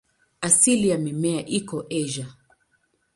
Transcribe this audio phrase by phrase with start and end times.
[0.41, 2.33] Asili ya mimea iko Asia.